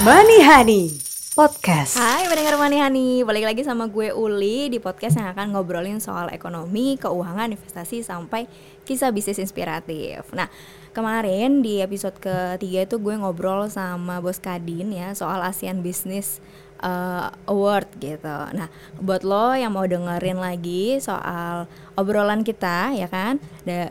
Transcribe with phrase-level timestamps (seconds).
[0.00, 0.96] Money Honey
[1.36, 2.00] Podcast.
[2.00, 6.32] Hai pendengar Money Honey, balik lagi sama gue Uli di podcast yang akan ngobrolin soal
[6.32, 8.48] ekonomi, keuangan, investasi sampai
[8.88, 10.24] kisah bisnis inspiratif.
[10.32, 10.48] Nah,
[10.96, 16.40] kemarin di episode ketiga itu gue ngobrol sama Bos Kadin ya soal ASEAN Business
[16.80, 18.36] uh, Award gitu.
[18.56, 18.72] Nah,
[19.04, 21.68] buat lo yang mau dengerin lagi soal
[22.00, 23.36] obrolan kita ya kan,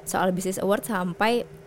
[0.10, 1.59] soal Business Award sampai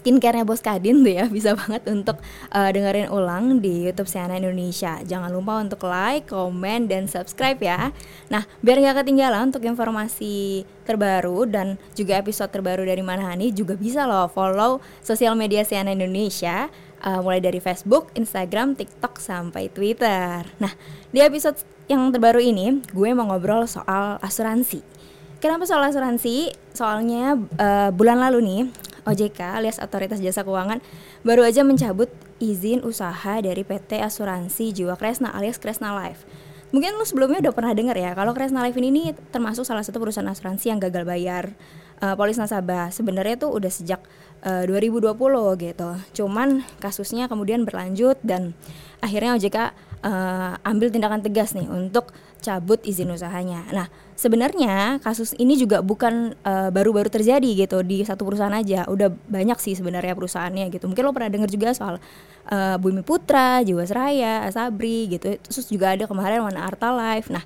[0.00, 2.16] skincarenya Bos Kadin tuh ya bisa banget untuk
[2.50, 4.96] uh, dengerin ulang di YouTube CNN Indonesia.
[5.04, 7.92] Jangan lupa untuk like, komen, dan subscribe ya.
[8.32, 14.08] Nah, biar nggak ketinggalan untuk informasi terbaru dan juga episode terbaru dari Manahani juga bisa
[14.08, 16.72] loh follow sosial media CNN Indonesia
[17.04, 20.44] uh, mulai dari Facebook, Instagram, TikTok sampai Twitter.
[20.60, 20.72] Nah,
[21.12, 21.60] di episode
[21.90, 24.82] yang terbaru ini gue mau ngobrol soal asuransi.
[25.40, 26.52] Kenapa soal asuransi?
[26.76, 28.60] Soalnya uh, bulan lalu nih
[29.04, 30.82] OJK alias Otoritas Jasa Keuangan
[31.24, 32.08] baru aja mencabut
[32.40, 36.24] izin usaha dari PT Asuransi Jiwa Kresna alias Kresna Life.
[36.70, 40.30] Mungkin lu sebelumnya udah pernah dengar ya kalau Kresna Life ini termasuk salah satu perusahaan
[40.30, 41.50] asuransi yang gagal bayar
[41.98, 42.94] uh, polis nasabah.
[42.94, 44.00] Sebenarnya tuh udah sejak
[44.46, 45.14] uh, 2020
[45.60, 45.90] gitu.
[46.22, 48.54] Cuman kasusnya kemudian berlanjut dan
[49.02, 49.68] akhirnya OJK uh,
[50.00, 53.68] eh, ambil tindakan tegas nih untuk cabut izin usahanya.
[53.72, 53.86] Nah,
[54.20, 58.84] sebenarnya kasus ini juga bukan eh, baru-baru uh, terjadi gitu di satu perusahaan aja.
[58.84, 60.84] Udah banyak sih sebenarnya perusahaannya gitu.
[60.84, 61.96] Mungkin lo pernah dengar juga soal
[62.52, 65.40] uh, Bumi Putra, Jiwasraya, Asabri gitu.
[65.40, 67.32] Terus juga ada kemarin Wana Arta Life.
[67.32, 67.40] Nah,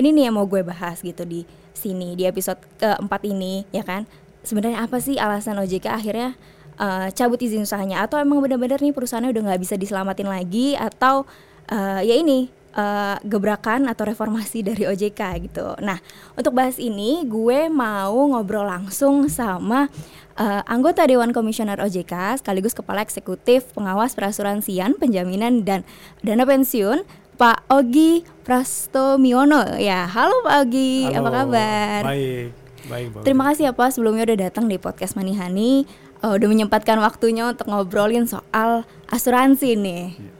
[0.00, 1.44] ini nih yang mau gue bahas gitu di
[1.76, 4.08] sini di episode keempat ini ya kan.
[4.40, 6.40] Sebenarnya apa sih alasan OJK akhirnya
[6.80, 11.28] uh, cabut izin usahanya atau emang benar-benar nih perusahaannya udah nggak bisa diselamatin lagi atau
[11.68, 15.78] uh, ya ini uh, gebrakan atau reformasi dari OJK gitu.
[15.80, 15.98] Nah,
[16.34, 19.88] untuk bahas ini gue mau ngobrol langsung sama
[20.36, 25.86] uh, anggota Dewan Komisioner OJK sekaligus Kepala Eksekutif Pengawas Perasuransian, Penjaminan dan
[26.20, 29.78] Dana Pensiun Pak Ogi Prastomiono.
[29.78, 32.00] Ya, halo Pak Ogi, halo, apa kabar?
[32.06, 32.50] Baik,
[32.86, 33.06] baik.
[33.26, 35.82] Terima kasih ya Pak sebelumnya udah datang di podcast Manihani,
[36.22, 40.04] uh, udah menyempatkan waktunya untuk ngobrolin soal asuransi nih.
[40.14, 40.32] Ya.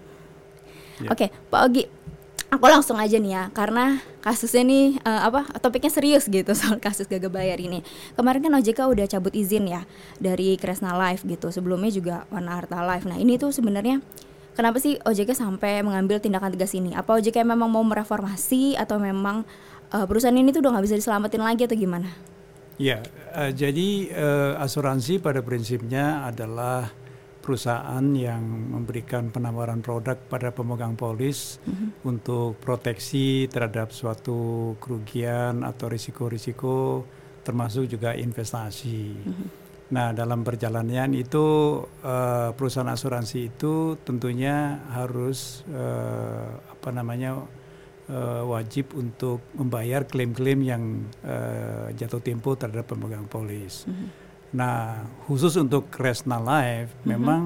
[1.02, 1.10] Ya.
[1.10, 1.90] Oke, Pak Ogi,
[2.54, 7.10] aku langsung aja nih ya karena kasusnya nih uh, apa topiknya serius gitu soal kasus
[7.10, 7.82] gagal bayar ini.
[8.14, 9.82] Kemarin kan OJK udah cabut izin ya
[10.22, 13.04] dari Kresna Life gitu sebelumnya juga Warna Harta Life.
[13.04, 13.98] Nah ini tuh sebenarnya
[14.54, 16.94] kenapa sih OJK sampai mengambil tindakan tegas ini?
[16.94, 19.42] Apa OJK memang mau mereformasi atau memang
[19.90, 22.08] uh, perusahaan ini tuh udah nggak bisa diselamatin lagi atau gimana?
[22.74, 26.90] Ya, uh, jadi uh, asuransi pada prinsipnya adalah
[27.44, 28.40] perusahaan yang
[28.72, 32.08] memberikan penawaran produk pada pemegang polis mm-hmm.
[32.08, 37.04] untuk proteksi terhadap suatu kerugian atau risiko-risiko
[37.44, 39.02] termasuk juga investasi.
[39.12, 39.48] Mm-hmm.
[39.92, 41.44] Nah, dalam perjalanan itu
[41.84, 47.44] uh, perusahaan asuransi itu tentunya harus uh, apa namanya
[48.08, 50.82] uh, wajib untuk membayar klaim-klaim yang
[51.20, 53.84] uh, jatuh tempo terhadap pemegang polis.
[53.84, 54.23] Mm-hmm.
[54.54, 57.10] Nah, khusus untuk Kresna Life mm-hmm.
[57.10, 57.42] memang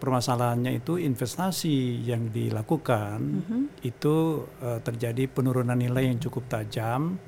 [0.00, 3.62] permasalahannya itu investasi yang dilakukan mm-hmm.
[3.84, 7.20] itu uh, terjadi penurunan nilai yang cukup tajam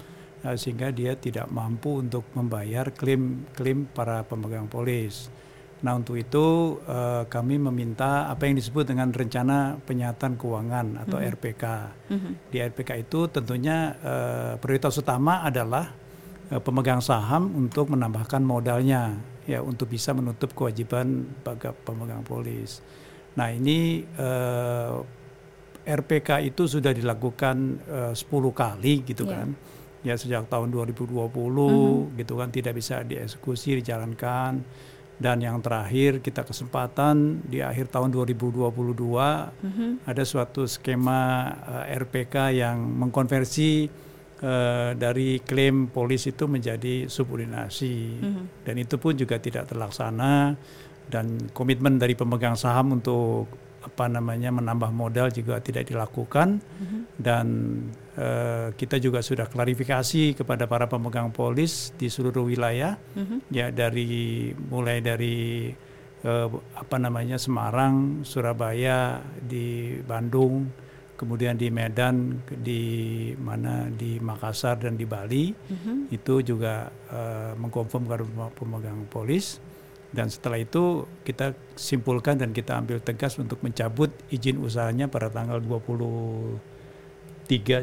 [0.44, 5.28] uh, sehingga dia tidak mampu untuk membayar klaim-klaim para pemegang polis.
[5.78, 11.32] Nah, untuk itu uh, kami meminta apa yang disebut dengan rencana penyihatan keuangan atau mm-hmm.
[11.36, 11.64] RPK.
[12.16, 12.32] Mm-hmm.
[12.48, 16.07] Di RPK itu tentunya uh, prioritas utama adalah
[16.48, 22.80] pemegang saham untuk menambahkan modalnya ya untuk bisa menutup kewajiban bagi pemegang polis.
[23.36, 24.92] Nah ini eh,
[25.88, 27.56] RPK itu sudah dilakukan
[27.88, 29.32] eh, 10 kali gitu yeah.
[29.44, 29.48] kan
[30.06, 31.96] ya sejak tahun 2020 mm -hmm.
[32.22, 34.62] gitu kan tidak bisa dieksekusi dijalankan
[35.18, 39.90] dan yang terakhir kita kesempatan di akhir tahun 2022 mm -hmm.
[40.06, 41.50] ada suatu skema
[41.88, 43.90] eh, RPK yang mengkonversi
[44.42, 48.44] uh, dari klaim polis itu menjadi subordinasi mm-hmm.
[48.66, 50.54] dan itu pun juga tidak terlaksana
[51.08, 53.48] dan komitmen dari pemegang saham untuk
[53.78, 57.00] apa namanya menambah modal juga tidak dilakukan mm-hmm.
[57.16, 57.46] dan
[58.18, 63.38] uh, kita juga sudah klarifikasi kepada para pemegang polis di seluruh wilayah mm-hmm.
[63.48, 65.70] ya dari mulai dari
[66.26, 70.87] uh, apa namanya Semarang, Surabaya, di Bandung
[71.18, 72.82] kemudian di Medan, di
[73.34, 76.14] mana di Makassar dan di Bali mm-hmm.
[76.14, 78.22] itu juga uh, mengkonfirm kepada
[78.54, 79.58] pemegang polis
[80.14, 85.58] dan setelah itu kita simpulkan dan kita ambil tegas untuk mencabut izin usahanya pada tanggal
[85.60, 86.56] 23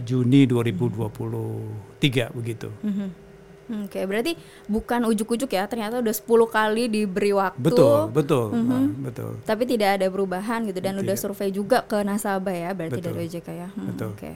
[0.02, 0.80] Juni 2023
[1.20, 2.32] mm-hmm.
[2.34, 2.72] begitu.
[2.82, 3.25] Mm-hmm.
[3.66, 7.58] Oke, berarti bukan ujuk-ujuk ya, ternyata udah 10 kali diberi waktu.
[7.58, 8.70] Betul, betul, Mhm.
[8.70, 9.32] Nah, betul.
[9.42, 11.24] Tapi tidak ada perubahan gitu dan udah Tidak.
[11.26, 13.10] survei juga ke nasabah ya, berarti Betul.
[13.12, 13.70] dari OJK ya.
[13.74, 14.10] Hmm, Betul.
[14.14, 14.32] Oke.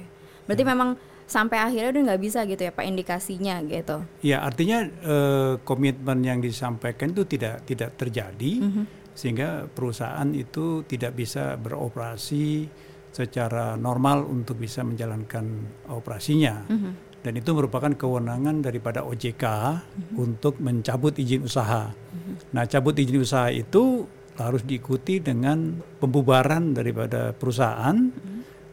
[0.50, 0.90] Berarti memang
[1.30, 4.02] sampai akhirnya udah nggak bisa gitu ya Pak indikasinya gitu.
[4.26, 8.84] Ya artinya eh, komitmen yang disampaikan itu tidak tidak terjadi Mhm.
[9.14, 12.66] sehingga perusahaan itu tidak bisa beroperasi
[13.12, 15.46] secara normal untuk bisa menjalankan
[15.88, 17.09] operasinya Mhm.
[17.20, 19.44] Dan itu merupakan kewenangan daripada OJK
[20.16, 21.92] untuk mencabut izin usaha.
[22.50, 27.98] Nah cabut izin usaha itu harus diikuti dengan pembubaran daripada perusahaan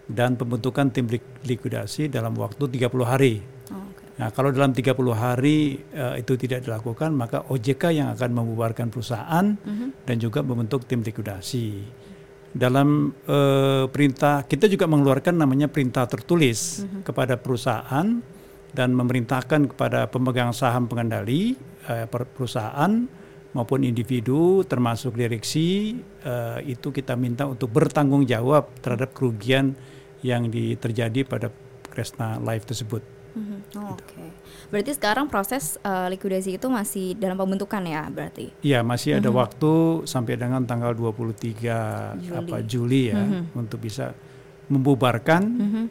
[0.06, 3.42] dan pembentukan tim lik- likuidasi dalam waktu 30 hari.
[3.66, 4.14] Oh, oke.
[4.14, 9.58] Nah, kalau dalam 30 hari eh, itu tidak dilakukan, maka OJK yang akan membubarkan perusahaan
[9.58, 10.06] Mhm.
[10.06, 11.66] dan juga membentuk tim likuidasi.
[12.54, 18.22] Dalam eh, perintah kita juga mengeluarkan namanya perintah tertulis kepada perusahaan
[18.76, 21.56] dan memerintahkan kepada pemegang saham pengendali
[21.88, 23.08] eh, per- perusahaan
[23.50, 29.72] maupun individu termasuk direksi eh, itu kita minta untuk bertanggung jawab terhadap kerugian
[30.20, 31.48] yang di- terjadi pada
[31.88, 33.00] Kresna Life tersebut.
[33.76, 34.32] Oh, Oke.
[34.72, 38.48] Berarti sekarang proses eh, likuidasi itu masih dalam pembentukan ya berarti.
[38.60, 42.32] Iya, masih ada waktu sampai dengan tanggal 23 Juli.
[42.32, 43.20] apa Juli ya
[43.52, 44.16] untuk bisa
[44.66, 45.42] membubarkan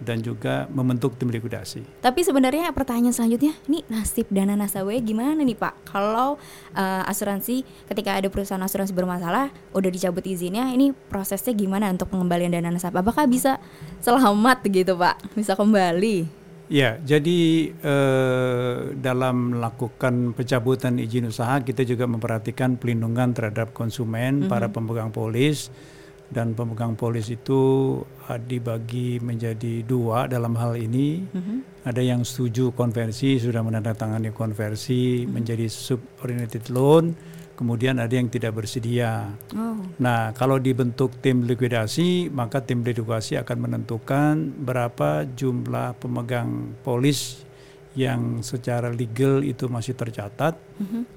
[0.04, 2.04] dan juga membentuk tim likuidasi.
[2.04, 5.88] Tapi sebenarnya pertanyaan selanjutnya, nih nasib dana nasabahnya gimana nih Pak?
[5.88, 6.36] Kalau
[6.76, 12.52] eh, asuransi ketika ada perusahaan asuransi bermasalah, udah dicabut izinnya, ini prosesnya gimana untuk pengembalian
[12.52, 13.00] dana nasabah?
[13.00, 13.64] Apakah bisa
[14.04, 15.36] selamat gitu Pak?
[15.40, 16.46] Bisa kembali?
[16.66, 24.68] Ya, jadi eh, dalam melakukan pencabutan izin usaha kita juga memperhatikan pelindungan terhadap konsumen, para
[24.68, 25.70] pemegang polis
[26.30, 31.26] dan pemegang polis itu eh, dibagi menjadi dua dalam hal ini.
[31.86, 37.14] Ada yang setuju konversi sudah menandatangani konversi menjadi subordinated loan,
[37.54, 39.30] kemudian ada yang tidak bersedia.
[39.54, 44.34] Oh, Nah, kalau dibentuk tim likuidasi, maka tim likuidasi akan menentukan
[44.66, 47.46] berapa jumlah pemegang polis
[47.96, 50.60] yang secara legal itu masih tercatat.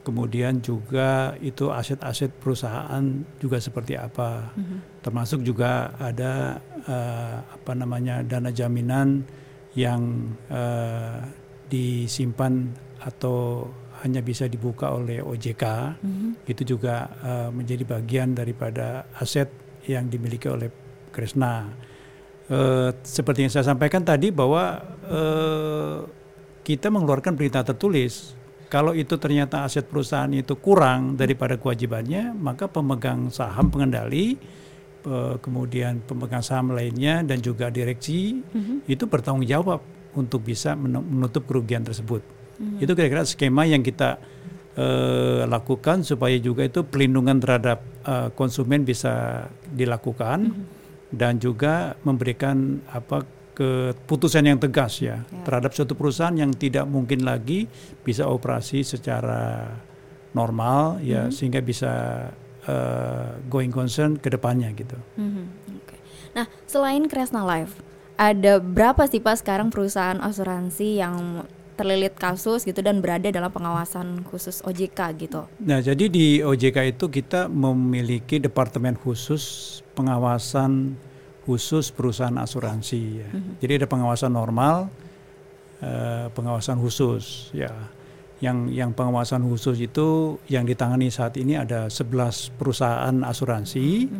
[0.06, 3.02] Kemudian juga itu aset-aset perusahaan
[3.42, 4.54] juga seperti apa.
[5.02, 9.26] Termasuk juga ada eh, apa namanya dana jaminan
[9.74, 11.18] yang eh,
[11.68, 12.70] disimpan
[13.02, 13.68] atau
[14.02, 15.64] hanya bisa dibuka oleh OJK
[16.46, 19.50] itu juga eh, menjadi bagian daripada aset
[19.90, 20.70] yang dimiliki oleh
[21.10, 21.66] Kresna.
[22.48, 25.98] Eh, seperti yang saya sampaikan tadi bahwa eh,
[26.68, 28.36] kita mengeluarkan perintah tertulis.
[28.68, 34.36] Kalau itu ternyata aset perusahaan itu kurang daripada kewajibannya, maka pemegang saham pengendali,
[35.40, 38.44] kemudian pemegang saham lainnya dan juga direksi
[38.84, 39.80] itu bertanggung jawab
[40.12, 42.20] untuk bisa menu- menutup kerugian tersebut.
[42.76, 44.20] Itu kira-kira skema yang kita
[44.76, 50.52] eh, lakukan supaya juga itu pelindungan terhadap eh, konsumen bisa dilakukan
[51.08, 53.24] dan juga memberikan apa
[53.58, 57.66] keputusan yang tegas ya, terhadap suatu perusahaan yang tidak mungkin lagi
[58.06, 59.66] bisa operasi secara
[60.30, 62.22] normal ya sehingga bisa
[62.62, 64.94] eh, going concern ke depannya gitu.
[65.18, 65.44] Mhm,
[65.74, 65.96] Oke.
[66.38, 67.82] Nah, selain Kresna Life,
[68.14, 71.42] ada berapa sih Pak sekarang perusahaan asuransi yang
[71.78, 75.46] terlilit kasus gitu dan berada dalam pengawasan khusus OJK gitu?
[75.62, 80.98] Nah, jadi di OJK itu kita memiliki departemen khusus pengawasan
[81.48, 83.24] khusus perusahaan asuransi.
[83.24, 83.28] Ya.
[83.64, 84.92] Jadi ada pengawasan normal,
[85.80, 87.48] eh, pengawasan khusus.
[87.56, 87.72] Ya,
[88.44, 94.12] yang yang pengawasan khusus itu yang ditangani saat ini ada 11 perusahaan asuransi,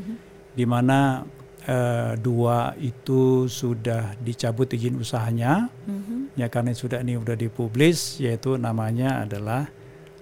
[0.56, 1.28] di mana
[1.68, 5.68] eh, dua itu sudah dicabut izin usahanya.
[5.84, 6.32] Mhm.
[6.40, 9.68] Ya karena sudah ini sudah dipublis yaitu namanya adalah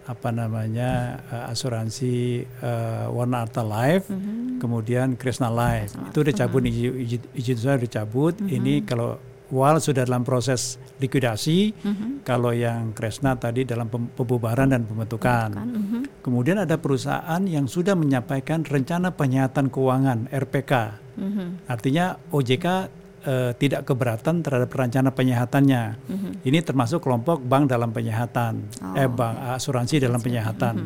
[0.07, 0.91] apa namanya
[1.27, 4.59] eh, asuransi eh, Warna Arta Life, Mhm.
[4.59, 5.99] kemudian Kresna Life.
[5.99, 8.35] Itu udah cabut izin, izin, izin usaha udah cabut.
[8.39, 12.09] Ini kalau WAL sudah dalam proses likuidasi, Mhm.
[12.23, 15.51] kalau yang Kresna tadi dalam pem- pembubaran dan pembentukan.
[15.53, 16.01] Kan, mhm.
[16.19, 20.99] Kemudian ada perusahaan yang sudah menyampaikan rencana penyihatan keuangan RPK.
[21.15, 21.67] Mhm.
[21.67, 22.91] Artinya OJK
[23.27, 25.83] eh, tidak keberatan terhadap rencana penyihatannya.
[26.07, 26.31] Mhm.
[26.47, 30.77] Ini termasuk kelompok bank dalam penyihatan, Oh, eh bank asuransi dalam penyihatan.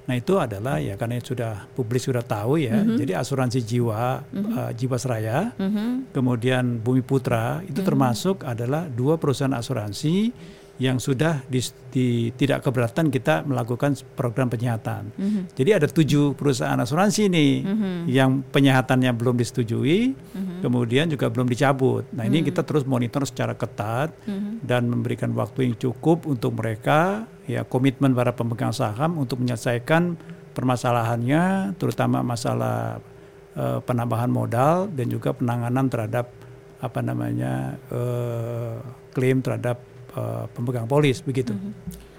[0.00, 2.82] Nah itu adalah ya karena sudah publik sudah tahu ya.
[2.82, 6.10] Jadi asuransi jiwa, eh, Jiwasraya, Mhm.
[6.10, 10.32] kemudian Bumi Putra itu termasuk adalah dua perusahaan asuransi
[10.80, 11.60] yang sudah di,
[11.92, 15.12] di- tidak keberatan kita melakukan program penyihatan.
[15.12, 15.52] Mhm.
[15.52, 17.92] Jadi ada tujuh perusahaan asuransi nih Mhm.
[18.08, 20.64] yang penyihatannya belum disetujui, Mhm.
[20.64, 22.08] kemudian juga belum dicabut.
[22.16, 24.64] Nah ini kita terus monitor secara ketat Mhm.
[24.64, 30.16] dan memberikan waktu yang cukup untuk mereka, ya komitmen para pemegang saham untuk menyelesaikan
[30.56, 33.04] permasalahannya, terutama masalah
[33.50, 36.30] eh, penambahan modal dan juga penanganan terhadap
[36.78, 38.78] apa namanya eh,
[39.10, 41.52] klaim terhadap eh, pemegang polis begitu.
[41.52, 41.72] Mhm.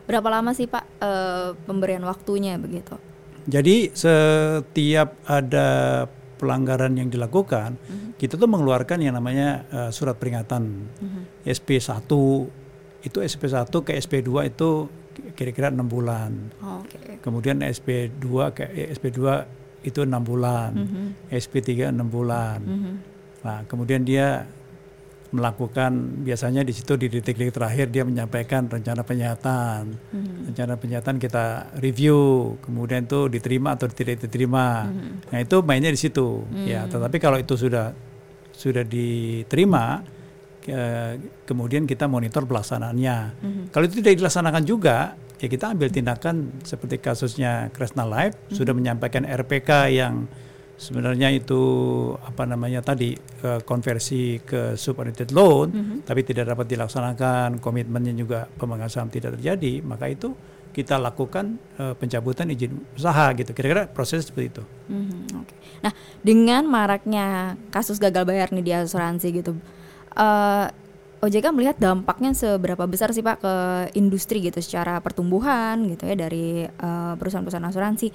[0.06, 2.96] Berapa lama sih Pak eh, pemberian waktunya begitu?
[3.42, 5.68] Jadi setiap ada
[6.38, 7.78] pelanggaran yang dilakukan,
[8.18, 11.22] kita tuh mengeluarkan yang namanya eh, surat peringatan Mhm.
[11.46, 12.12] SP1
[13.02, 14.70] itu SP1 ke SP2 itu
[15.34, 16.54] kira-kira enam bulan.
[16.62, 17.18] Oh, Oke.
[17.20, 19.22] Kemudian SP2 ke eh, SP2
[19.82, 21.34] itu enam bulan, Mhm.
[21.34, 22.62] SP3 enam bulan.
[22.62, 22.94] Mhm.
[23.42, 24.46] Nah, kemudian dia
[25.32, 29.96] melakukan biasanya di situ di detik-detik terakhir dia menyampaikan rencana penyihatan.
[30.12, 30.52] Mhm.
[30.52, 32.20] Rencana penyihatan kita review,
[32.60, 34.92] kemudian itu diterima atau tidak diterima.
[34.92, 35.32] Mhm.
[35.32, 36.44] Nah, itu mainnya di situ.
[36.68, 37.96] Ya, tetapi kalau itu sudah
[38.52, 40.04] sudah diterima
[40.62, 43.18] ke- kemudian kita monitor pelaksanaannya.
[43.42, 43.64] Mhm.
[43.72, 49.24] Kalau itu tidak dilaksanakan juga, ya kita ambil tindakan seperti kasusnya Kresna Life sudah menyampaikan
[49.26, 50.28] RPK yang
[50.82, 51.62] sebenarnya itu
[52.18, 53.14] apa namanya tadi
[53.62, 55.96] konversi ke subordinated loan, Mhm.
[56.10, 60.34] tapi tidak dapat dilaksanakan, komitmennya juga pemegang saham tidak terjadi, maka itu
[60.72, 63.52] kita lakukan eh, pencabutan izin usaha gitu.
[63.52, 64.64] Kira-kira proses seperti itu.
[64.88, 65.54] Mhm, Oke.
[65.84, 65.92] Nah,
[66.24, 69.52] dengan maraknya kasus gagal bayar nih di asuransi gitu,
[70.16, 70.68] eh,
[71.22, 73.54] OJK melihat dampaknya seberapa besar sih Pak ke
[73.94, 78.08] industri gitu secara pertumbuhan gitu ya dari eh, perusahaan-perusahaan asuransi,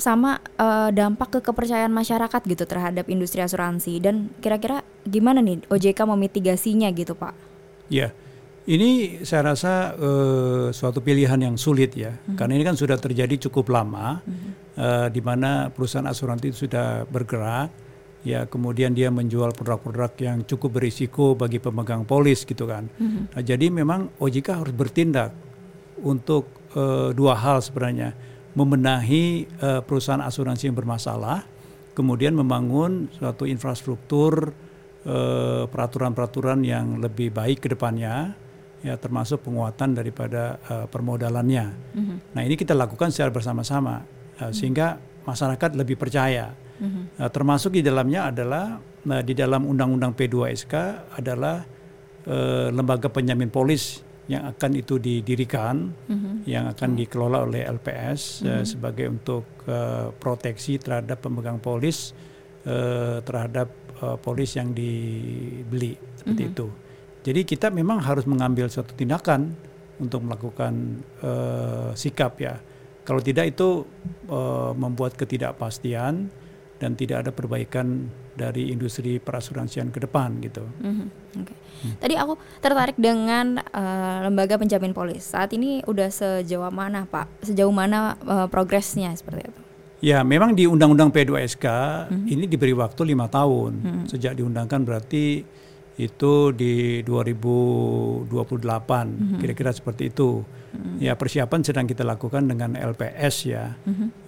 [0.00, 3.98] sama eh, dampak ke kepercayaan masyarakat gitu terhadap industri asuransi.
[4.02, 7.34] Dan kira-kira gimana nih OJK memitigasinya gitu Pak?
[7.92, 8.14] Ya,
[8.62, 13.74] ini saya rasa eh, suatu pilihan yang sulit ya, karena ini kan sudah terjadi cukup
[13.74, 14.22] lama,
[14.78, 17.74] eh, di mana perusahaan asuransi itu sudah bergerak,
[18.22, 22.86] ya kemudian dia menjual produk-produk yang cukup berisiko bagi pemegang polis gitu kan.
[23.34, 25.34] Nah, jadi memang OJK harus bertindak
[25.98, 26.46] untuk
[26.78, 28.14] eh, dua hal sebenarnya,
[28.52, 31.44] membenahi eh, perusahaan asuransi yang bermasalah,
[31.96, 34.52] kemudian membangun suatu infrastruktur
[35.04, 38.36] eh, peraturan-peraturan yang lebih baik ke depannya,
[38.82, 41.66] ya termasuk penguatan daripada eh, permodalannya.
[41.96, 42.16] Mhm.
[42.36, 44.04] Nah ini kita lakukan secara bersama-sama
[44.42, 46.50] eh, sehingga masyarakat lebih percaya.
[46.82, 47.22] Mhm.
[47.22, 50.74] Nah, termasuk di dalamnya adalah nah, di dalam Undang-Undang P2SK
[51.14, 51.62] adalah
[52.26, 56.46] eh, lembaga penjamin polis yang akan itu didirikan, Mhm.
[56.46, 62.14] yang akan dikelola oleh LPS eh, sebagai untuk eh, proteksi terhadap pemegang polis
[62.62, 66.66] eh, terhadap eh, polis yang dibeli seperti itu.
[67.22, 69.54] Jadi kita memang harus mengambil suatu tindakan
[69.98, 72.54] untuk melakukan eh, sikap ya.
[73.02, 73.82] Kalau tidak itu
[74.30, 76.30] eh, membuat ketidakpastian
[76.78, 80.64] dan tidak ada perbaikan dari industri perasuransian ke depan gitu.
[80.80, 81.06] Mhm,
[81.44, 81.54] Oke.
[81.98, 85.26] Tadi aku tertarik dengan eh, lembaga penjamin polis.
[85.26, 87.44] Saat ini udah sejauh mana, Pak?
[87.44, 89.60] Sejauh mana eh, progresnya seperti itu?
[90.02, 91.66] Ya, memang di Undang-Undang P2SK
[92.26, 95.46] ini diberi waktu lima tahun sejak diundangkan berarti
[95.94, 98.26] itu di 2028
[99.38, 100.42] kira-kira seperti itu.
[101.02, 103.76] Ya persiapan sedang kita lakukan dengan LPS ya.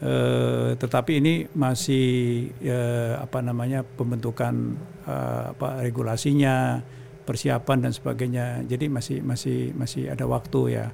[0.05, 2.07] Eh, tetapi ini masih
[2.61, 4.77] eh, apa namanya pembentukan
[5.09, 6.85] eh, apa regulasinya,
[7.25, 8.47] persiapan dan sebagainya.
[8.69, 10.87] Jadi masih masih masih ada waktu ya.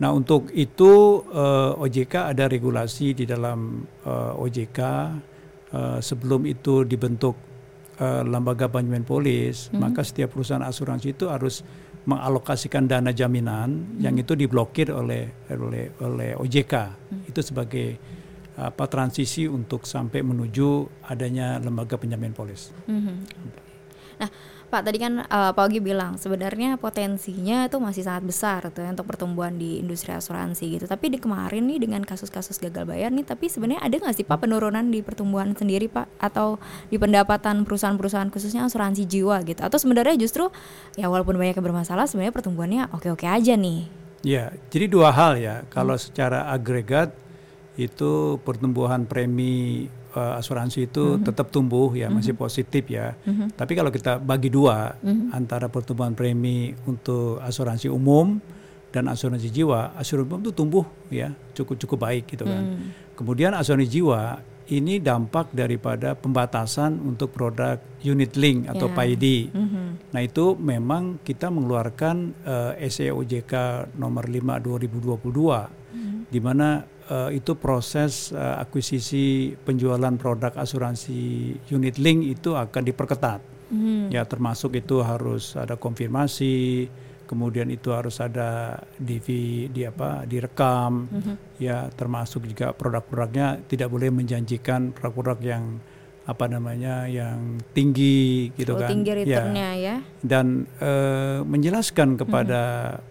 [0.00, 4.78] Nah untuk itu eh, OJK ada regulasi di dalam eh, OJK
[5.76, 7.36] eh, sebelum itu dibentuk
[8.00, 11.60] eh, lembaga penjamin polis, maka setiap perusahaan asuransi itu harus
[12.06, 16.74] mengalokasikan dana jaminan yang itu diblokir oleh oleh oleh OJK.
[17.26, 17.98] Itu sebagai
[18.56, 22.72] apa transisi untuk sampai menuju adanya lembaga penjamin polis.
[22.88, 23.16] Mhm.
[24.16, 24.30] Nah,
[24.76, 28.92] Pak tadi kan eh, Pak Ogi bilang sebenarnya potensinya itu masih sangat besar tuh ya
[28.92, 30.84] untuk pertumbuhan di industri asuransi gitu.
[30.84, 34.36] Tapi di kemarin nih dengan kasus-kasus gagal bayar nih, tapi sebenarnya ada nggak sih Pak
[34.36, 36.60] penurunan di pertumbuhan sendiri Pak atau
[36.92, 39.64] di pendapatan perusahaan-perusahaan khususnya asuransi jiwa gitu?
[39.64, 40.52] Atau sebenarnya justru
[41.00, 43.88] ya walaupun banyak yang bermasalah sebenarnya pertumbuhannya oke-oke aja nih.
[44.28, 45.64] Ya, jadi dua hal ya.
[45.72, 47.16] Kalau secara agregat
[47.80, 53.14] itu pertumbuhan premi eh, asuransi itu tetap tumbuh ya, masih positif ya.
[53.52, 54.96] Tapi kalau kita bagi dua
[55.30, 58.40] antara pertumbuhan premi untuk asuransi umum
[58.90, 62.80] dan asuransi jiwa, asuransi umum itu tumbuh ya cukup cukup baik gitu kan.
[63.14, 68.94] Kemudian asuransi jiwa ini dampak daripada pembatasan untuk produk unit link atau Ya.
[68.98, 69.26] PAID.
[69.54, 70.10] Mhm.
[70.10, 73.54] Nah itu memang kita mengeluarkan eh, SE OJK
[73.94, 75.70] nomor 5 2022
[76.26, 81.18] di mana eh, itu proses eh, akuisisi penjualan produk asuransi
[81.70, 83.40] unit link itu akan diperketat.
[83.66, 84.14] Mhm.
[84.14, 86.86] Ya termasuk itu harus ada konfirmasi,
[87.26, 89.26] kemudian itu harus ada DV
[89.74, 91.10] di apa direkam,
[91.58, 95.64] ya termasuk juga produk-produknya tidak boleh menjanjikan produk-produk yang
[96.26, 98.90] apa namanya yang tinggi gitu Oh, kan.
[98.90, 99.96] tinggi Ya returnnya ya.
[100.26, 102.62] dan eh, menjelaskan kepada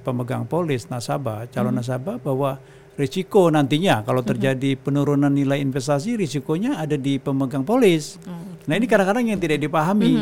[0.04, 2.60] pemegang polis nasabah, calon nasabah bahwa
[2.96, 8.16] risiko nantinya kalau terjadi penurunan nilai investasi risikonya ada di pemegang polis.
[8.66, 10.16] Nah ini kadang-kadang yang tidak dipahami.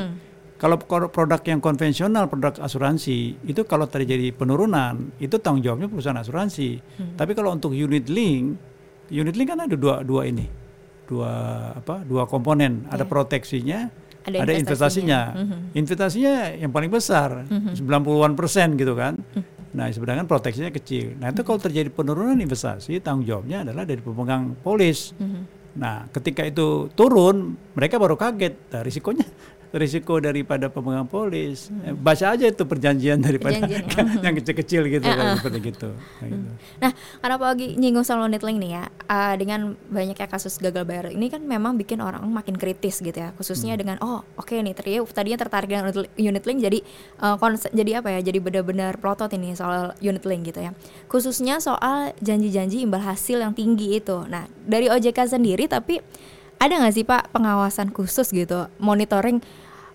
[0.53, 6.15] Kalau pro- produk yang konvensional, produk asuransi itu kalau terjadi penurunan itu tanggung jawabnya perusahaan
[6.15, 6.79] asuransi.
[7.13, 8.55] Tapi kalau untuk unit link,
[9.11, 10.47] unit link kan ada dua dua ini,
[11.03, 11.31] dua
[11.75, 13.91] apa dua komponen, ada proteksinya,
[14.23, 15.21] Ada ada, investasinya.
[15.35, 15.75] investasinya.
[15.75, 17.43] Investasinya yang paling besar,
[17.75, 19.19] 90-an persen gitu kan.
[19.73, 21.17] Nah, sedangkan proteksinya kecil.
[21.17, 25.17] Nah, itu kalau terjadi penurunan investasi, tanggung jawabnya adalah dari pemegang polis.
[25.73, 28.53] Nah, ketika itu turun, mereka baru kaget.
[28.69, 29.25] Nah, risikonya
[29.73, 31.73] risiko daripada pemegang polis.
[31.81, 34.21] Eh, Baca aja itu perjanjian daripada Perjanjiannya.
[34.25, 35.89] yang kecil-kecil gitu kan seperti gitu.
[35.89, 36.49] Nah, gitu.
[36.77, 40.85] Nah, karena Pak Ogi nyinggung soal unit link nih ya, uh, dengan banyaknya kasus gagal
[40.85, 44.77] bayar ini kan memang bikin orang makin kritis gitu ya, khususnya dengan oh oke nih
[44.77, 46.79] tadi tadinya tertarik dengan unit li- unit link jadi
[47.25, 50.77] uh, konse- jadi apa ya, jadi benar-benar plotot ini soal unit link gitu ya,
[51.09, 54.21] khususnya soal janji-janji imbal hasil yang tinggi itu.
[54.29, 55.97] Nah, dari OJK sendiri tapi
[56.63, 59.43] ada nggak sih Pak pengawasan khusus gitu, monitoring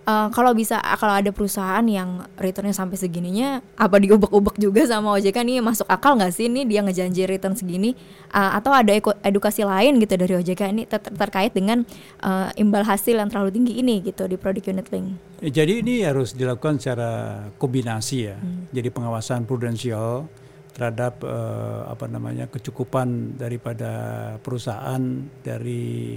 [0.09, 5.45] Uh, kalau bisa kalau ada perusahaan yang returnnya sampai segininya apa diubek-ubek juga sama OJK
[5.45, 6.49] nih masuk akal nggak sih?
[6.49, 7.93] Nih dia ngejanji return segini.
[8.33, 8.89] Uh, atau ada
[9.21, 11.85] edukasi lain gitu dari OJK ini ter- terkait dengan
[12.25, 15.13] uh, imbal hasil yang terlalu tinggi ini gitu di produk unit link.
[15.45, 18.41] Jadi ini harus dilakukan secara kombinasi ya.
[18.73, 20.25] Jadi pengawasan prudensial
[20.73, 23.91] terhadap eh, apa namanya kecukupan daripada
[24.39, 26.17] perusahaan dari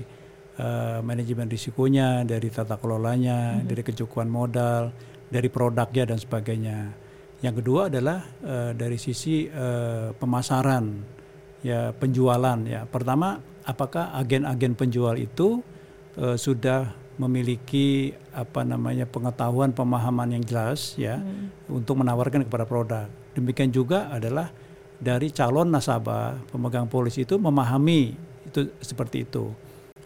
[0.62, 4.94] eh, manajemen risikonya, dari tata kelolanya, dari kecukupan modal,
[5.26, 6.78] dari produknya dan sebagainya.
[7.42, 10.86] Yang kedua adalah eh, dari sisi eh, pemasaran,
[11.66, 12.86] ya penjualan ya.
[12.86, 15.66] Pertama, apakah agen-agen penjual itu
[16.22, 21.22] eh, sudah memiliki apa namanya pengetahuan pemahaman yang jelas ya
[21.70, 23.06] untuk menawarkan kepada produk.
[23.38, 24.50] Demikian juga adalah
[24.98, 28.18] dari calon nasabah pemegang polis itu memahami
[28.50, 29.54] itu seperti itu.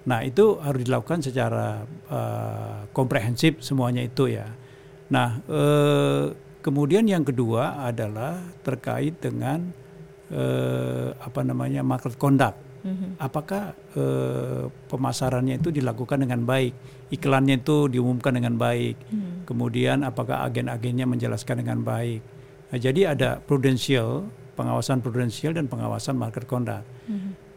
[0.05, 4.45] Nah itu harus dilakukan secara eh, komprehensif semuanya itu ya.
[5.09, 6.25] Nah eh,
[6.61, 9.69] kemudian yang kedua adalah terkait dengan
[10.29, 12.65] eh, apa namanya market conduct
[13.17, 16.73] apakah eh, pemasarannya itu dilakukan dengan baik,
[17.09, 18.95] iklannya itu diumumkan dengan baik,
[19.49, 22.21] kemudian apakah agen-agennya menjelaskan dengan baik.
[22.69, 26.85] Nah, jadi ada prudensial, pengawasan prudensial dan pengawasan market conduct.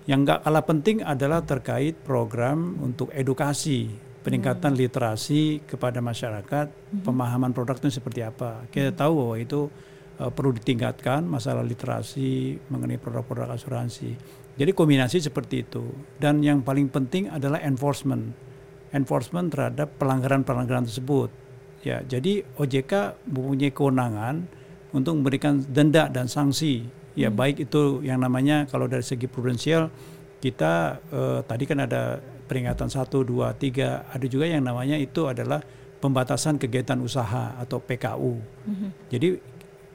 [0.08, 3.92] Yang nggak kalah penting adalah terkait program untuk edukasi,
[4.24, 6.72] peningkatan literasi kepada masyarakat,
[7.04, 8.64] pemahaman produk itu seperti apa.
[8.72, 9.68] Kita tahu bahwa itu
[10.16, 14.16] eh, perlu ditingkatkan masalah literasi mengenai produk-produk asuransi.
[14.56, 15.84] Jadi kombinasi seperti itu.
[16.16, 18.32] Dan yang paling penting adalah enforcement.
[18.96, 21.28] Enforcement terhadap pelanggaran-pelanggaran tersebut.
[21.84, 24.48] Ya, jadi OJK mempunyai kewenangan
[24.90, 26.88] untuk memberikan denda dan sanksi.
[27.18, 29.90] Ya, baik itu yang namanya kalau dari segi prudensial
[30.38, 30.72] kita
[31.10, 35.58] eh, tadi kan ada peringatan 1 2 3, ada juga yang namanya itu adalah
[35.98, 38.38] pembatasan kegiatan usaha atau PKU.
[39.10, 39.28] Jadi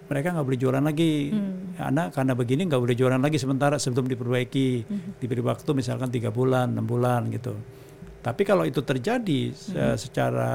[0.03, 1.31] mereka nggak boleh jualan lagi,
[1.73, 4.69] karena karena begini nggak boleh jualan lagi sementara sebelum diperbaiki,
[5.17, 7.55] diberi waktu misalkan tiga bulan, enam bulan gitu.
[8.19, 10.51] Tapi kalau itu terjadi se- secara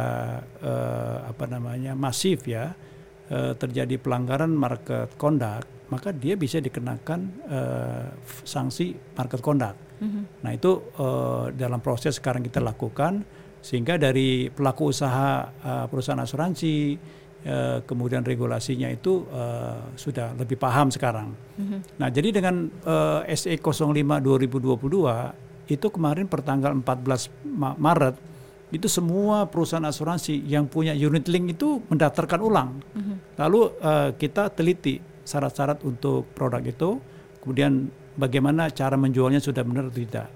[0.61, 2.77] eh, apa namanya masif ya,
[3.29, 7.21] eh, terjadi pelanggaran market conduct, maka dia bisa dikenakan
[8.19, 9.79] f- sanksi market conduct.
[10.39, 13.23] Nah itu eh, dalam proses sekarang kita lakukan
[13.59, 16.75] sehingga dari pelaku usaha eh, perusahaan asuransi
[17.41, 21.35] eh, kemudian regulasinya itu eh, sudah lebih paham sekarang.
[21.97, 24.71] Nah jadi dengan eh, SE 05 2022
[25.69, 28.17] itu kemarin pertanggal 14 Ma- Maret
[28.69, 32.71] itu semua perusahaan asuransi yang punya unit link itu mendaftarkan ulang.
[33.39, 36.99] Lalu eh, kita teliti syarat-syarat untuk produk itu,
[37.41, 37.87] kemudian
[38.19, 40.29] bagaimana cara menjualnya sudah benar atau tidak.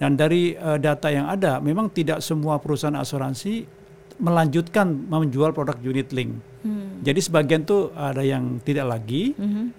[0.00, 3.78] Dan dari eh, data yang ada, memang tidak semua perusahaan asuransi
[4.20, 6.50] melanjutkan menjual produk unit link.
[7.00, 9.32] Jadi sebagian tuh ada yang tidak lagi,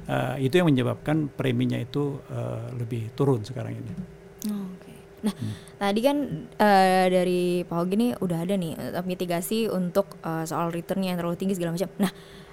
[0.10, 3.92] eh, itu yang menyebabkan preminya itu eh, lebih turun sekarang ini.
[4.50, 4.94] Oh, Oke.
[5.22, 5.34] Nah,
[5.78, 6.18] tadi kan
[6.58, 8.74] eh, dari Pak Hogi nih udah ada nih
[9.06, 11.94] mitigasi untuk eh, soal returnnya yang terlalu tinggi segala macam.
[12.02, 12.10] Nah,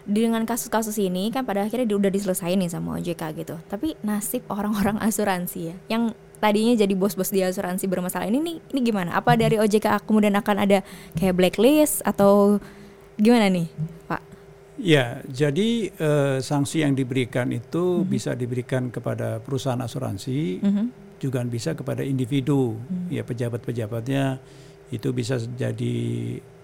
[0.09, 3.61] dengan kasus-kasus ini kan pada akhirnya udah diselesain nih sama OJK gitu.
[3.69, 8.81] Tapi nasib orang-orang asuransi ya, yang tadinya jadi bos-bos di asuransi bermasalah ini nih, ini
[8.81, 9.13] gimana?
[9.21, 10.81] Apa dari OJK kemudian akan ada
[11.13, 12.57] kayak blacklist atau
[13.21, 13.69] gimana nih,
[14.09, 14.23] Pak?
[14.81, 20.85] Ya, jadi eh, sanksi yang diberikan itu bisa diberikan kepada perusahaan asuransi, Mhm.
[21.19, 22.79] juga bisa kepada individu,
[23.11, 24.39] ya pejabat-pejabatnya
[24.89, 25.97] itu bisa jadi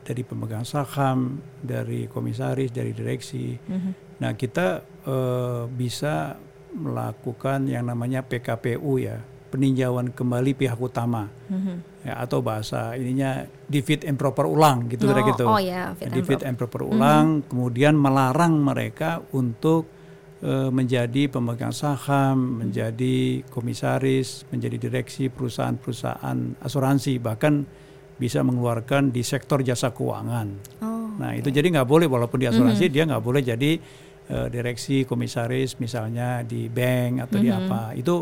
[0.04, 3.56] dari pemegang saham, dari komisaris, dari direksi.
[3.56, 4.20] Mhm.
[4.20, 6.36] Nah, kita eh, bisa
[6.74, 9.20] melakukan yang namanya PKPU ya,
[9.52, 11.28] peninjauan kembali pihak utama.
[11.48, 12.04] Mhm.
[12.04, 15.44] Ya, atau bahasa ininya defeat and proper ulang gitu Oh, gitu.
[15.48, 16.48] oh ya, fit and defeat proper.
[16.48, 19.88] and proper ulang, kemudian melarang mereka untuk
[20.44, 27.64] eh, menjadi pemegang saham, menjadi komisaris, menjadi direksi perusahaan-perusahaan asuransi, bahkan
[28.14, 30.48] bisa mengeluarkan di sektor jasa keuangan.
[30.80, 31.10] Oh.
[31.18, 33.72] Nah itu jadi nggak boleh walaupun di asuransi dia nggak boleh jadi
[34.30, 38.14] eh, direksi komisaris misalnya di bank atau di apa itu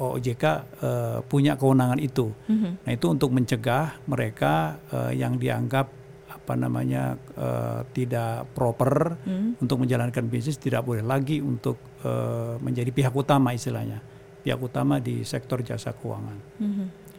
[0.00, 0.44] OJK
[0.80, 2.32] eh, punya kewenangan itu.
[2.48, 2.70] Mhm.
[2.86, 5.86] Nah itu untuk mencegah mereka eh, yang dianggap
[6.30, 9.54] apa namanya eh, tidak proper Hmm.
[9.60, 14.00] untuk menjalankan bisnis tidak boleh lagi untuk eh, menjadi pihak utama istilahnya
[14.40, 16.38] pihak utama di sektor jasa keuangan.
[16.58, 16.86] Mhm.
[16.88, 17.09] Oke.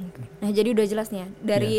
[0.41, 1.77] Nah jadi udah jelas nih ya dari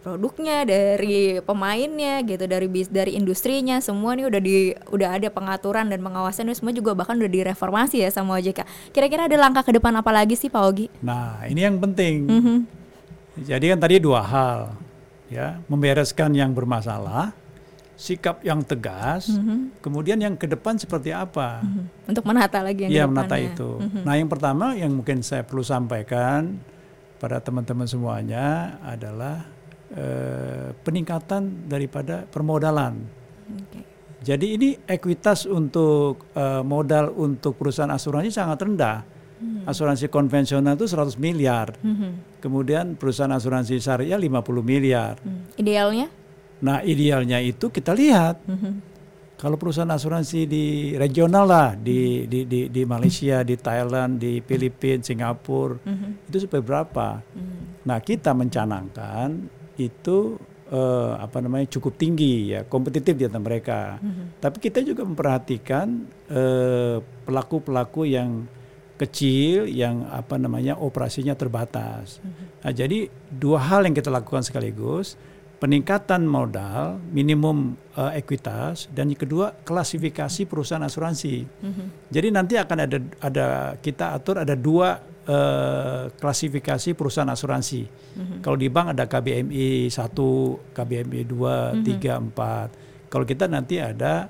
[0.00, 5.92] produknya, dari pemainnya gitu, dari bis, dari industrinya semua nih udah di udah ada pengaturan
[5.92, 8.64] dan pengawasan semua juga bahkan udah direformasi ya sama OJK.
[8.90, 10.86] Kira-kira ada langkah ke depan apa lagi sih Pak Ogi?
[11.04, 12.26] Nah ini yang penting.
[12.26, 12.56] Mhm.
[13.46, 14.74] Jadi kan tadi dua hal
[15.30, 17.30] ya membereskan yang bermasalah,
[17.94, 19.30] sikap yang tegas,
[19.84, 21.60] kemudian yang ke depan seperti apa?
[21.62, 22.10] Mhm.
[22.10, 23.78] Untuk menata lagi yang di menata itu.
[23.78, 24.02] Mhm.
[24.02, 26.58] Nah yang pertama yang mungkin saya perlu sampaikan
[27.20, 29.44] pada teman-teman semuanya adalah
[29.92, 33.04] eh, peningkatan daripada permodalan.
[33.52, 33.80] Oke.
[34.20, 38.98] Jadi ini ekuitas untuk eh, modal untuk perusahaan asuransi sangat rendah.
[39.40, 41.72] Asuransi konvensional itu 100 miliar.
[41.80, 42.40] Mhm.
[42.44, 45.16] Kemudian perusahaan asuransi syariah 50 miliar.
[45.20, 45.48] Hmm.
[45.56, 46.12] Idealnya?
[46.60, 48.89] Nah, idealnya itu kita lihat Mhm.
[49.40, 50.64] Kalau perusahaan asuransi di
[51.00, 56.28] regional lah di di di, di Malaysia, di Thailand, di Filipina, Singapura Mhm.
[56.28, 57.24] itu seperti berapa?
[57.24, 57.88] Mhm.
[57.88, 59.48] Nah, kita mencanangkan
[59.80, 60.36] itu
[60.70, 63.80] eh, apa namanya cukup tinggi ya, kompetitif di antara mereka.
[63.98, 64.38] Mhm.
[64.38, 65.88] Tapi kita juga memperhatikan
[66.30, 68.44] eh, pelaku-pelaku yang
[68.94, 72.20] kecil yang apa namanya operasinya terbatas.
[72.60, 75.16] Nah, jadi dua hal yang kita lakukan sekaligus
[75.60, 81.44] peningkatan modal, minimum eh, ekuitas, dan yang kedua klasifikasi perusahaan asuransi.
[81.44, 81.84] Mhm.
[82.08, 83.46] Jadi nanti akan ada ada
[83.78, 84.96] kita atur ada dua
[85.28, 87.82] eh, klasifikasi perusahaan asuransi.
[88.40, 93.12] Kalau di bank ada KBMI 1, KBMI 2, 3, 4.
[93.12, 94.26] Kalau kita nanti ada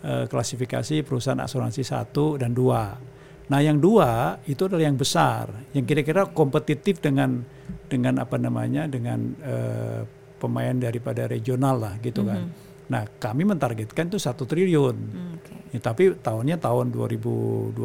[0.00, 3.18] eh, klasifikasi perusahaan asuransi 1 dan 2.
[3.48, 7.40] Nah, yang dua itu adalah yang besar, yang kira-kira kompetitif dengan
[7.88, 10.04] dengan apa namanya dengan eh,
[10.38, 12.48] pemain daripada regional lah gitu kan.
[12.88, 14.96] Nah, kami mentargetkan itu satu triliun.
[14.96, 15.52] Hmm, Oke.
[15.76, 17.76] Ya, tapi tahunnya tahun 2028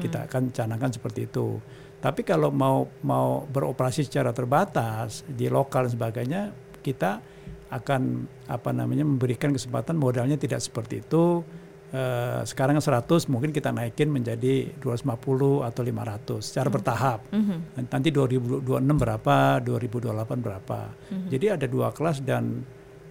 [0.00, 1.60] kita akan canangkan seperti itu.
[2.00, 6.42] Tapi kalau mau mau beroperasi secara terbatas di lokal dan sebagainya,
[6.80, 7.20] kita
[7.68, 11.44] akan apa namanya memberikan kesempatan modalnya tidak seperti itu.
[11.90, 17.26] Eh, sekarang 100 mungkin kita naikin menjadi 250 atau 500 secara bertahap.
[17.34, 17.82] Mhm.
[17.90, 20.80] Nanti 2026 berapa, 2028 berapa.
[21.26, 22.62] Jadi ada dua kelas dan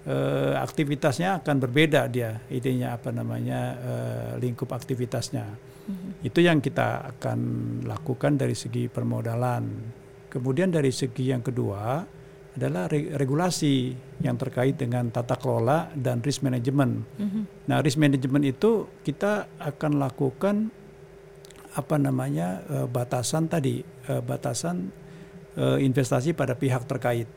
[0.08, 5.68] eh, aktivitasnya akan berbeda dia idenya apa namanya eh, lingkup aktivitasnya.
[6.24, 7.39] Itu yang kita akan
[7.84, 9.65] lakukan dari segi permodalan.
[10.30, 12.06] Kemudian dari segi yang kedua
[12.60, 17.08] adalah re- regulasi yang terkait dengan tata kelola dan risk management.
[17.15, 17.41] Mhm.
[17.72, 20.67] Nah, risk management itu kita akan lakukan
[21.80, 24.91] apa namanya eh, batasan tadi, eh, batasan
[25.56, 27.32] eh, investasi pada pihak terkait,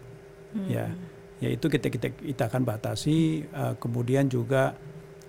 [0.66, 0.90] ya,
[1.38, 4.74] yaitu kita kita kita akan batasi, eh, kemudian juga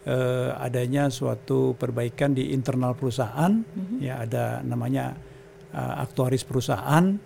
[0.08, 3.62] eh, adanya suatu perbaikan di internal perusahaan,
[4.02, 5.14] ya ada namanya
[5.76, 7.20] eh, aktuaris perusahaan,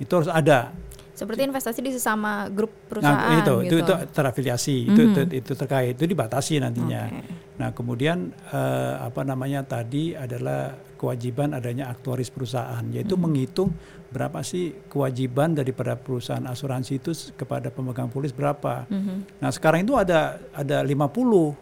[0.00, 0.72] itu harus ada.
[1.14, 3.86] Seperti investasi di sesama grup perusahaan Nah, itu, itu gitu.
[3.86, 7.06] itu terafiliasi, itu, itu itu terkait, itu dibatasi nantinya.
[7.06, 7.22] Oke.
[7.54, 13.70] Nah, kemudian eh, apa namanya tadi adalah kewajiban adanya aktuaris perusahaan, yaitu menghitung
[14.10, 18.86] berapa sih kewajiban daripada perusahaan asuransi itu kepada pemegang polis berapa.
[18.90, 19.38] Mhm.
[19.38, 21.54] Nah, sekarang itu ada ada 50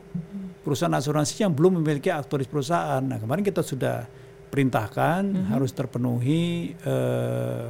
[0.64, 3.04] perusahaan asuransi yang belum memiliki aktuaris perusahaan.
[3.04, 4.08] Nah, kemarin kita sudah
[4.48, 7.68] perintahkan harus terpenuhi eh,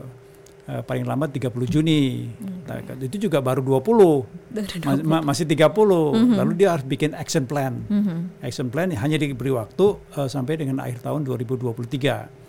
[0.65, 2.31] eh, paling lambat 30 Juni.
[2.63, 4.27] Nah, itu juga baru 20.
[4.49, 6.15] Dari Ma- ma- masih 30.
[6.33, 7.83] Lalu dia harus bikin action plan.
[8.41, 12.43] Action plan hanya diberi waktu eh, sampai dengan akhir tahun 2023.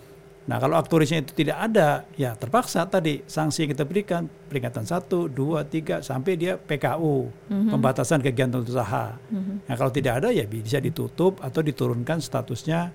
[0.44, 5.00] Nah, kalau aktuarisnya itu tidak ada, ya terpaksa tadi sanksi yang kita berikan peringatan 1,
[5.26, 5.32] 2,
[5.64, 9.16] 3 sampai dia PKU, pembatasan kegiatan usaha.
[9.64, 12.92] Nah, kalau tidak ada ya bisa ditutup atau diturunkan statusnya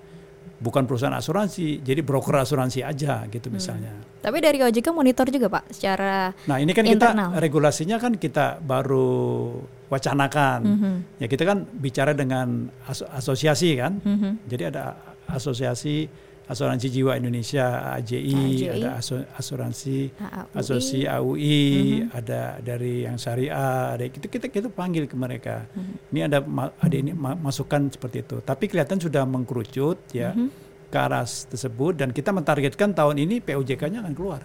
[0.60, 3.96] bukan perusahaan asuransi, jadi broker asuransi aja gitu misalnya.
[4.20, 7.32] Tapi dari OJK monitor juga Pak secara Nah ini kan Internal.
[7.32, 9.56] kita regulasinya kan kita baru
[9.88, 10.60] wacanakan.
[11.16, 13.98] Ya kita kan bicara dengan aso- asosiasi kan.
[14.44, 16.06] Jadi ada asosiasi
[16.50, 18.66] asuransi jiwa Indonesia AJI, AJI.
[18.74, 20.50] ada asu- asuransi AAUI.
[20.52, 21.58] asosiasi AUI,
[22.10, 25.70] ada dari yang syariah, ada itu kita kita panggil ke mereka.
[26.10, 26.42] Ini ada
[26.76, 28.36] ada ini ma- masukan seperti itu.
[28.40, 30.34] Tapi kelihatan sudah mengkerucut ya
[30.86, 34.42] ke arah tersebut dan kita mentargetkan tahun ini POJK-nya akan keluar.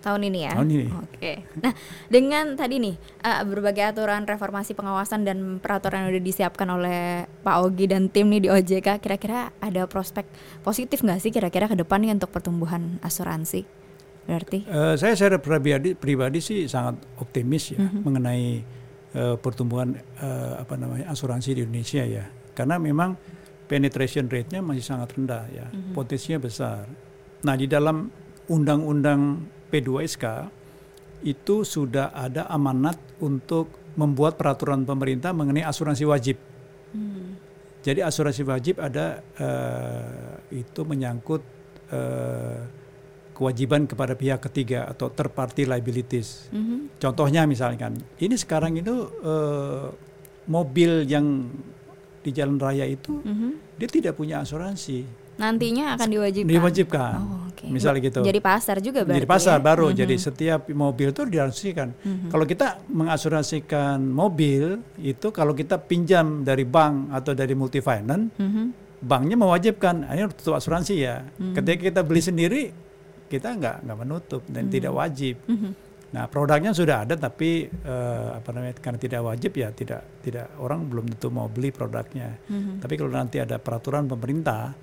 [0.00, 0.52] Tahun ini ya.
[0.56, 0.86] Tahun ini.
[0.90, 1.32] Oke.
[1.60, 1.72] Nah,
[2.08, 7.56] dengan tadi nih eh, berbagai aturan reformasi pengawasan dan peraturan yang udah disiapkan oleh Pak
[7.60, 10.24] Ogi dan tim nih di OJK, kira-kira ada prospek
[10.64, 13.68] positif nggak sih kira-kira ke depan nih untuk pertumbuhan asuransi?
[14.24, 18.62] Berarti Eh, saya secara pribadi pribadi sih sangat optimis ya mengenai
[19.16, 23.16] eh, pertumbuhan eh, apa namanya asuransi di Indonesia ya karena memang
[23.66, 26.90] penetration rate-nya masih sangat rendah ya potensinya besar.
[27.46, 28.10] Nah di dalam
[28.50, 30.24] undang-undang P2SK
[31.22, 36.36] itu sudah ada amanat untuk membuat peraturan pemerintah mengenai asuransi wajib.
[37.80, 41.40] Jadi asuransi wajib ada eh, itu menyangkut
[41.88, 42.60] eh,
[43.32, 46.52] kewajiban kepada pihak ketiga atau third party liabilities.
[46.52, 47.00] Mhm.
[47.00, 49.86] Contohnya misalkan, ini sekarang itu eh,
[50.44, 51.48] mobil yang
[52.20, 53.80] di jalan raya itu Mhm.
[53.80, 55.08] dia tidak punya asuransi,
[55.40, 56.52] nantinya akan diwajibkan.
[56.52, 57.12] diwajibkan.
[57.16, 57.64] Oh, oke.
[57.66, 58.20] Misalnya gitu.
[58.20, 59.18] Jadi pasar juga berarti.
[59.18, 59.64] Jadi pasar ya?
[59.64, 59.86] baru.
[59.88, 59.96] Mhm.
[59.96, 61.88] Jadi setiap mobil itu diasuransikan.
[62.28, 68.64] Kalau kita mengasuransikan mobil itu kalau kita pinjam dari bank atau dari multi finance, Mhm.
[69.00, 71.24] banknya mewajibkan "Ah, ini tutup asuransi ya.
[71.54, 72.62] Ketika kita beli sendiri
[73.26, 75.38] kita nggak nggak menutup dan tidak wajib.
[75.46, 75.70] Mhm.
[76.10, 80.82] Nah produknya sudah ada tapi eh, apa namanya karena tidak wajib ya tidak tidak orang
[80.84, 82.34] belum tentu mau beli produknya.
[82.44, 82.82] Mhm.
[82.82, 84.74] Tapi kalau nanti ada peraturan pemerintah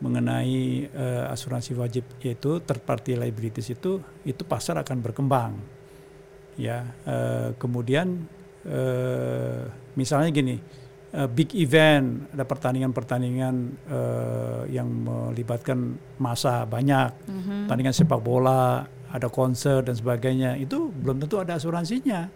[0.00, 5.52] mengenai eh, asuransi wajib yaitu third party liabilities itu itu pasar akan berkembang.
[6.56, 8.24] Ya eh, kemudian
[8.64, 9.62] eh,
[9.94, 10.56] misalnya gini
[11.10, 13.54] eh, big event ada pertandingan-pertandingan
[13.86, 15.78] eh, yang melibatkan
[16.16, 17.56] massa banyak Mhm.
[17.64, 22.30] pertandingan sepak bola ada konser dan sebagainya itu belum tentu ada asuransinya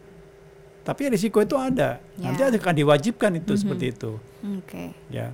[0.82, 2.50] tapi risiko itu ada nanti Ya.
[2.50, 4.20] akan diwajibkan itu seperti itu
[4.60, 4.92] Oke.
[5.08, 5.32] ya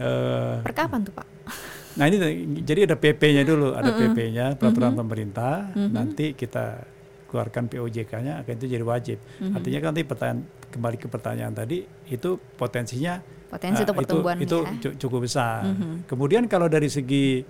[0.00, 1.28] Eh, Per kapan tuh Pak?
[2.00, 2.16] Nah ini
[2.64, 5.68] jadi ada PP-nya dulu ada PP-nya peraturan pemerintah.
[5.76, 6.80] Nanti kita
[7.28, 9.18] keluarkan POJK-nya akan itu jadi wajib.
[9.38, 14.70] Artinya kan nanti pertanyaan kembali ke pertanyaan tadi itu potensinya Potensi untuk pertumbuhan itu, ya.
[14.80, 15.66] cu- cukup besar.
[16.06, 17.42] Kemudian kalau dari segi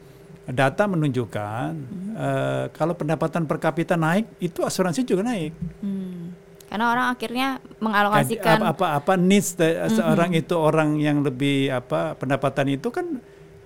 [0.49, 1.69] data menunjukkan
[2.17, 5.53] eh, kalau pendapatan per kapita naik itu asuransi juga naik.
[5.79, 6.33] Hmm.
[6.67, 12.15] Karena orang akhirnya mengalokasikan apa apa apa needs da- seorang itu orang yang lebih apa
[12.15, 13.21] pendapatan itu kan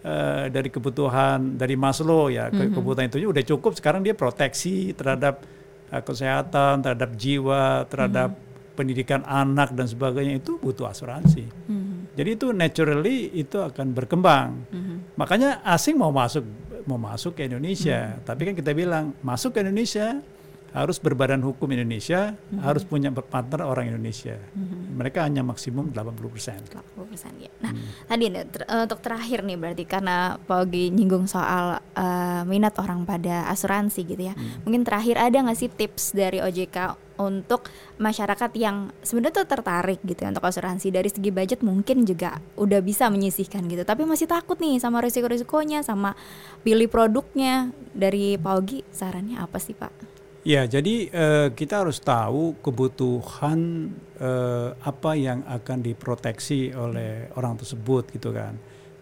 [0.05, 3.73] eh, dari kebutuhan dari Maslow ya ke- kebutuhan itu udah cukup.
[3.73, 5.40] Sekarang dia proteksi terhadap
[5.88, 8.37] eh, kesehatan terhadap jiwa terhadap
[8.75, 10.38] pendidikan anak dan sebagainya.
[10.38, 11.45] Itu butuh asuransi.
[11.67, 12.14] Mhm.
[12.14, 14.69] jadi itu naturally itu akan berkembang.
[14.69, 15.17] Mhm.
[15.17, 16.45] makanya asing mau masuk
[16.85, 18.21] mau masuk ke Indonesia.
[18.21, 20.21] Tapi kan kita bilang masuk ke Indonesia
[20.74, 24.34] harus berbadan hukum Indonesia harus punya partner orang Indonesia
[24.94, 27.50] mereka hanya maksimum 80% 80% ya.
[27.62, 27.87] Nah, Hmm.
[28.10, 33.06] tadi ter- eh, untuk terakhir nih berarti karena Pak Ogi nyinggung soal eh, minat orang
[33.06, 34.34] pada asuransi gitu ya.
[34.34, 34.66] Hmm.
[34.66, 37.70] Mungkin terakhir ada nggak sih tips dari OJK untuk
[38.02, 42.82] masyarakat yang sebenarnya tuh tertarik gitu ya untuk asuransi dari segi budget mungkin juga udah
[42.82, 46.18] bisa menyisihkan gitu tapi masih takut nih sama risiko-risikonya sama
[46.66, 50.13] pilih produknya dari Pak Ogi sarannya apa sih Pak?
[50.44, 53.88] Ya, jadi eh, kita harus tahu kebutuhan
[54.20, 58.52] eh, apa yang akan diproteksi oleh orang tersebut gitu kan.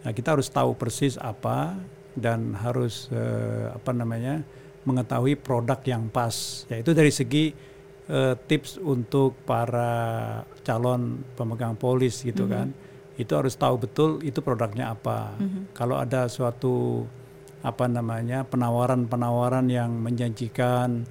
[0.06, 1.74] Nah, kita harus tahu persis apa
[2.14, 4.46] dan harus eh, apa namanya
[4.86, 6.62] mengetahui produk yang pas.
[6.70, 7.50] Yaitu dari segi
[8.06, 12.70] eh, tips untuk para calon pemegang polis gitu kan.
[13.18, 15.34] Itu harus tahu betul itu produknya apa.
[15.74, 17.02] Kalau ada suatu
[17.66, 21.02] apa namanya penawaran-penawaran yang menjanjikan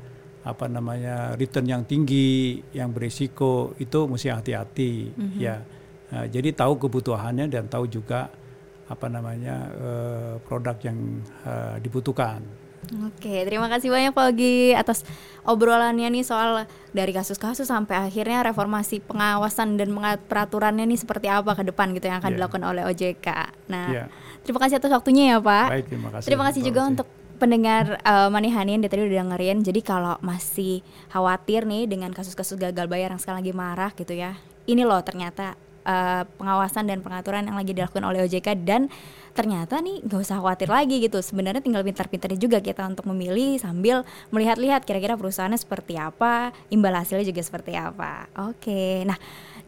[0.41, 5.61] apa namanya return yang tinggi, yang berisiko itu mesti hati-hati ya.
[6.11, 8.27] Nah, jadi tahu kebutuhannya dan tahu juga
[8.91, 10.97] apa namanya eh, produk yang
[11.47, 12.43] eh, dibutuhkan.
[13.07, 15.05] Oke, terima kasih banyak Pak Ogi atas
[15.47, 19.95] obrolannya nih soal dari kasus-kasus sampai akhirnya reformasi pengawasan dan
[20.27, 22.37] peraturannya nih seperti apa ke depan gitu yang akan yeah.
[22.41, 23.27] dilakukan oleh OJK.
[23.71, 24.07] Nah, yeah.
[24.43, 25.67] terima kasih atas waktunya ya Pak.
[25.71, 26.27] Baik, terima kasih.
[26.27, 27.07] Terima kasih juga untuk
[27.41, 29.65] pendengar uh, Manihani yang tadi udah dengerin.
[29.65, 34.37] Jadi kalau masih khawatir nih dengan kasus-kasus gagal bayar yang sekarang lagi marah gitu ya.
[34.69, 38.93] Ini loh ternyata uh, pengawasan dan pengaturan yang lagi dilakukan oleh OJK dan
[39.31, 44.03] ternyata nih gak usah khawatir lagi gitu sebenarnya tinggal pintar-pintarnya juga kita untuk memilih sambil
[44.27, 49.15] melihat-lihat kira-kira perusahaannya seperti apa imbal hasilnya juga seperti apa oke nah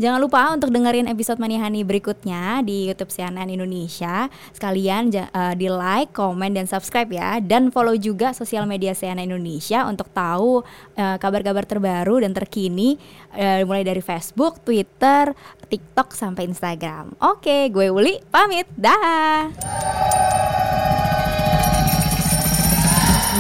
[0.02, 4.32] Jangan lupa untuk dengerin episode Manihani berikutnya di YouTube CNN Indonesia.
[4.56, 7.38] Sekalian uh, di like, komen, dan subscribe ya.
[7.38, 12.96] Dan follow juga sosial media CNN Indonesia untuk tahu kabar kabar-kabar terbaru dan terkini
[13.36, 15.36] uh, mulai dari Facebook, Twitter,
[15.68, 17.18] TikTok sampai Instagram.
[17.20, 18.70] Oke, gue Uli pamit.
[18.78, 19.52] Dah.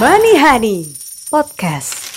[0.01, 0.89] Honey
[1.29, 2.12] Podcast.